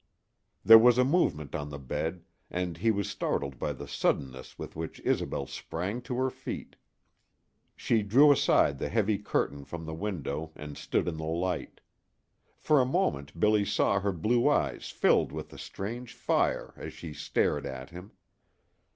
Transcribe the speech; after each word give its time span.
There 0.65 0.79
was 0.79 0.97
a 0.97 1.05
movement 1.05 1.53
on 1.53 1.69
the 1.69 1.77
bed, 1.77 2.23
and 2.49 2.77
he 2.77 2.89
was 2.89 3.07
startled 3.07 3.59
by 3.59 3.71
the 3.71 3.87
suddenness 3.87 4.57
with 4.57 4.75
which 4.75 4.99
Isobel 5.05 5.45
sprang 5.45 6.01
to 6.01 6.15
her 6.15 6.31
feet. 6.31 6.75
She 7.75 8.01
drew 8.01 8.31
aside 8.31 8.79
the 8.79 8.89
heavy 8.89 9.19
curtain 9.19 9.63
from 9.63 9.85
the 9.85 9.93
window 9.93 10.53
and 10.55 10.75
stood 10.75 11.07
in 11.07 11.17
the 11.17 11.23
light. 11.25 11.81
For 12.57 12.81
a 12.81 12.83
moment 12.87 13.39
Billy 13.39 13.63
saw 13.63 13.99
her 13.99 14.11
blue 14.11 14.49
eyes 14.49 14.89
filled 14.89 15.31
with 15.31 15.53
a 15.53 15.59
strange 15.59 16.15
fire 16.15 16.73
as 16.77 16.93
she 16.93 17.13
stared 17.13 17.67
at 17.67 17.91
him. 17.91 18.11